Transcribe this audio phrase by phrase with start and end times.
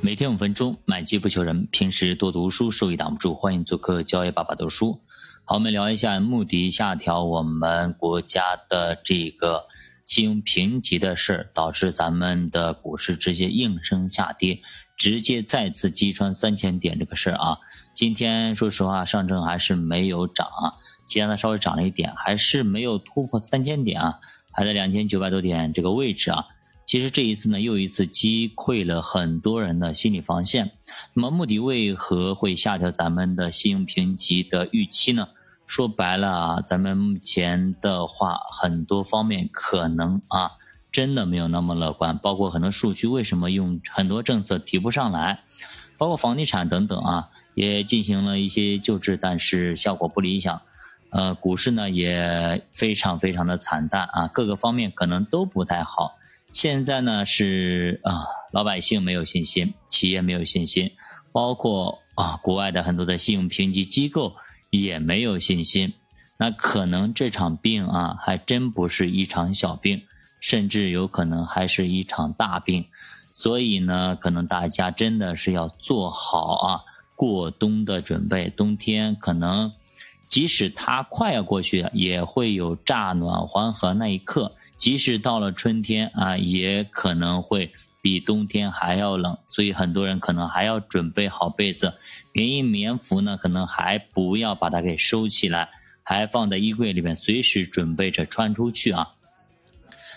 [0.00, 1.66] 每天五分钟，买机不求人。
[1.72, 3.34] 平时多读书，收益挡不住。
[3.34, 5.00] 欢迎做客交易爸爸读书。
[5.44, 9.66] 好，我们聊一下穆迪下调我们国家的这个
[10.06, 14.60] 信用评级的事儿，导致咱们的股市直接应声下跌，
[14.96, 17.58] 直接再次击穿三千点这个事儿啊。
[17.94, 20.74] 今天说实话，上证还是没有涨啊，
[21.06, 24.20] 其他的稍微涨了一点，还是没有突破三千点啊，
[24.52, 26.46] 还在两千九百多点这个位置啊。
[26.88, 30.72] 其实这一次呢，又一次击溃了很多人的心理防线。
[31.12, 35.28] 那么，目的为何会下调咱们的信用评级的预期呢？
[35.66, 40.52] 说白了啊，咱们目前的话，很多方面可能啊，
[40.90, 42.16] 真的没有那么乐观。
[42.16, 45.42] 包括很多数据，为什么用很多政策提不上来？
[45.98, 50.62] 包括房地产等等啊，也进行了一些救治，但是效果不理想。
[51.10, 56.14] 呃，股市呢也非常非常的惨淡啊，各个方面可能都不太好。
[56.52, 60.90] 现在呢是啊，老百姓没有信心，企业没有信心，
[61.30, 64.34] 包括啊国外的很多的信用评级机构
[64.70, 65.92] 也没有信心。
[66.38, 70.02] 那可能这场病啊，还真不是一场小病，
[70.40, 72.86] 甚至有可能还是一场大病。
[73.32, 76.80] 所以呢，可能大家真的是要做好啊
[77.14, 78.48] 过冬的准备。
[78.48, 79.72] 冬天可能
[80.28, 84.54] 即使它快要过去了，也会有乍暖还寒那一刻。
[84.76, 91.94] 即使到了春天啊，也可能会比冬天还要冷，所以很多人可能还要准备好被子。
[92.32, 95.70] 棉衣棉服呢，可能还不要把它给收起来，
[96.02, 99.08] 还放在衣柜里面，随时准备着穿出去啊。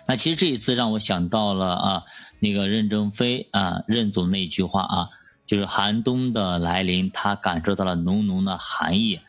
[0.07, 2.03] 那其实这一次让我想到了啊，
[2.39, 5.09] 那个任正非啊，任总那句话啊，
[5.45, 9.19] 就是寒冬的来临，他感受到了浓浓的寒意。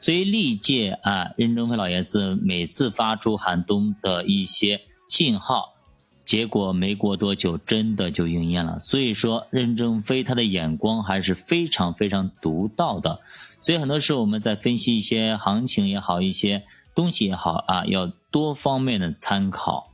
[0.00, 5.74] 所以历届啊，任正非老爷子每次发出寒冬的一些信号，
[6.24, 8.80] 结果没过多久，真的就应验了。
[8.80, 13.20] 所以说，任正非他的眼光还是非常非常独到的。
[13.62, 19.89] 所以很多时候我们在分析一些行情也好，一些东西也好啊，要多方面的参考。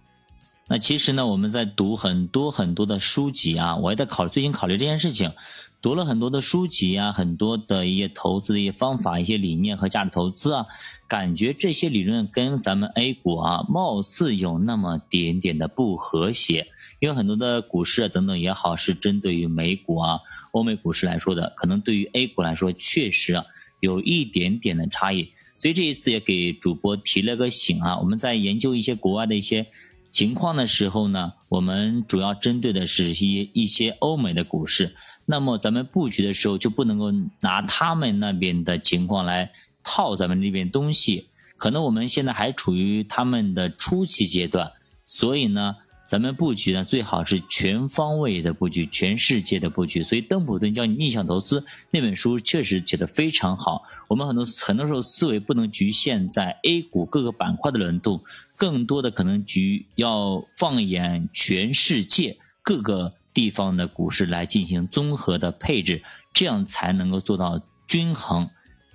[0.69, 5.33] 那其实呢，我们在读很多很多的书籍啊，我也在考最近考虑这件事情。
[5.81, 10.67] 读了很多的书籍啊，很多的一些投资的一些方法、一些理念和价值投资啊，
[11.07, 16.67] 感觉这些理论跟咱们 A 股啊，貌似有那么点点的不和谐。
[16.99, 20.19] 因为很多的股市啊等等也好，是针对于美股啊、
[20.51, 23.45] 欧美股市来说的，可能对于 A 股来说确实啊
[23.79, 25.31] 有一点点的差异。
[25.61, 29.69] 所以这一次也给主播提了个醒啊，我们在研究一些国外的一些
[30.17, 34.95] 情况的时候呢，我们主要针对的是一一些欧美的股市。
[35.27, 41.29] 那么咱们布局的时候就不能够拿他们那边的情况来套咱们这边东西，
[41.59, 44.73] 可能我们现在还处于他们的初期阶段，
[45.05, 45.77] 所以呢，
[46.07, 50.03] 咱们布局呢最好是全方位的布局，全世界的布局。
[50.03, 53.83] 所以邓普顿教你逆向投资那本书确实写的非常好。
[54.09, 58.23] 我们很多很多时候思维不能局限在 A 股各个板块的轮动，
[58.57, 63.13] 更多的可能局要放眼全世界各个。
[63.37, 66.03] 地方的股市来进行综合的配置，
[66.33, 68.49] 这样才能够做到均衡。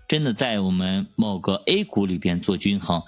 [0.08, 3.04] 真的在我们某个 A 股里边做均衡。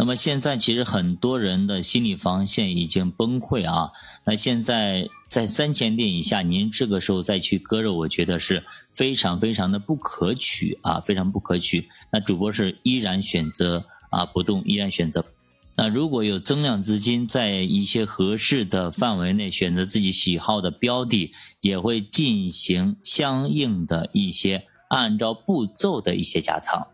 [0.00, 3.90] 那么现在其实很多人的心理防线已经崩溃啊。
[4.24, 11.86] 那现在在三千点以下，您这个时候再去割肉，我觉得是非常非常的不可取啊，非常不可取。
[12.10, 15.22] 那主播是依然选择啊不动，依然选择。
[15.76, 26.86] 那如果有增量资金在一些合适的范围内选择自己喜好的标的，也会进行相应的一些按照步骤的一些加仓。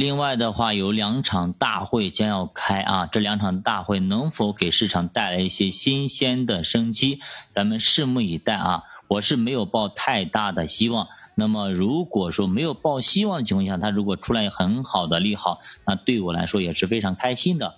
[0.00, 8.82] 另外的话，有两场大会将要开啊，这两场大会能否给市场带来一些新鲜的生机，咱们拭目以待啊。
[9.08, 11.06] 我是没有抱太大的希望。
[11.34, 17.74] 那么如果说没有抱希望的情况下，它如果出来很好的利好，那对我来说也是非常开心的。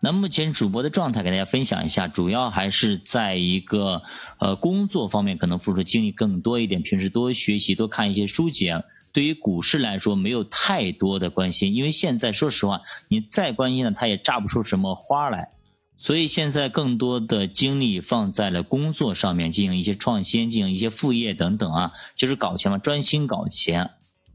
[0.00, 4.02] 那目前主播的状态给大家分享一下，主要还是在一个
[4.38, 8.72] 呃工作方面，可能付出精力更多一点，平时多学习，多看一些书籍。
[9.16, 15.52] 对于股市来说，没有太多的关心，因为现在说实话，你再关心呢，它也榨不出什么花来。
[15.96, 23.92] 所以现在更多的精力放在了工作上面，进行一些创新，进行一些副业等等啊，就是搞钱嘛，专心搞钱。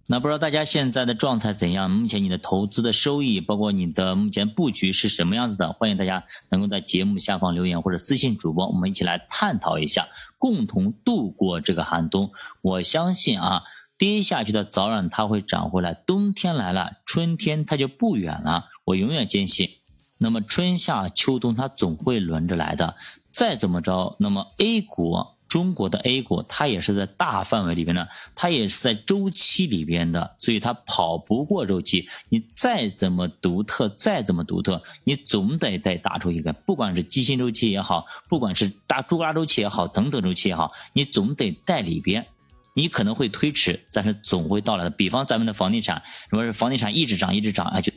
[0.08, 1.92] 那不知道大家现在的状态怎样？
[1.92, 5.72] 目前你的投资的收益，包括你的目前布局是什么样子的？
[5.74, 10.08] 欢迎大家能够在节目下方留言或者私信主播，我们一起来探讨一下，
[10.40, 12.32] 共同度过这个寒冬。
[12.64, 13.62] 我相信啊，
[14.02, 18.66] 跌下去的早晚它会涨回来，冬天来了，春天它就不远了。
[18.86, 19.70] 我永远坚信，
[20.18, 22.96] 那么春夏秋冬它总会轮着来的。
[23.32, 25.24] 再怎么着，那么 A 股。
[25.48, 32.08] 中国的 A 股它也是在大范围里边的，它也是在周期里边的，所以它跑不过周期。
[32.30, 42.26] 你再怎么独特，再怎么独特，你总得带大周期里边，不管是基薪周期也好，不管是大猪肝周期也好，等等周期也好，你总得带里边。
[42.74, 44.90] 你可能会推迟，但是总会到来的。
[44.90, 47.92] 比方咱们的房地产，什么是房地产一直涨，一直涨，啊，就。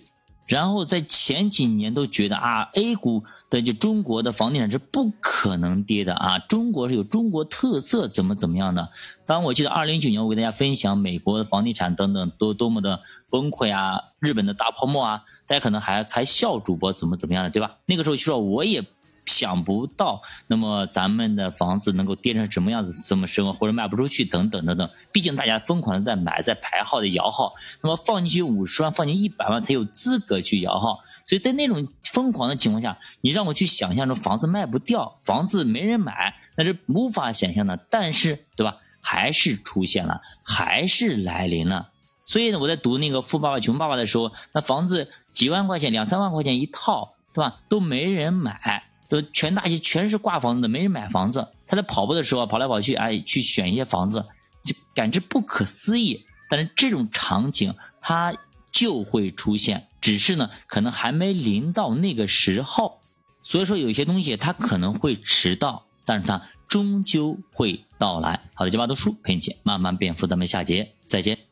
[0.47, 8.91] 然后在前几年都觉得啊，A 股的就中国的房地产是不可能跌的啊，中国是有中国特色，怎么怎么样的。
[9.25, 13.01] 当我记得二零一九年我给大家分享美国的房地产等等多多么的
[13.31, 17.79] 崩溃啊，日本的大泡沫啊，大家可能还还笑主播怎么怎么样的，对吧？
[17.87, 18.85] 那个时候其实我也。
[19.27, 24.89] 想不到，那么咱们的房子能够跌成什么样子，怎么生活或者卖不出去等等等等。
[25.13, 30.99] 毕竟大家疯狂的在买，在排号的摇号，那么放进去五十万，放进一百万才有资格去摇号。
[31.25, 37.77] 所以在那种疯狂的情况下，你让我去想象着房子卖不掉，房子没人买，那是无法想象的。
[37.91, 38.77] 但是，对吧？
[39.01, 41.91] 还是出现了，还是来临了。
[42.25, 47.61] 所以呢，我在读那个《富爸爸穷爸爸》的时候，那房子几万块钱、两三万块钱一套，对吧？
[47.69, 48.85] 都没人买。
[49.09, 51.49] 都全大街全是挂房子的，没人买房子。
[51.67, 54.27] 他在跑步的时候跑来跑去，哎，去选一些房子，
[54.65, 56.25] 就感知不可思议。
[56.49, 58.35] 但是这种场景它
[58.71, 63.01] 就会出现，只是呢，可能还没临到那个时候。
[63.43, 68.41] 所以说，有些东西它可能会迟到，但是它终究会到来。
[68.55, 71.44] 好的，九八读书陪你一起慢慢变富，咱们下节再见。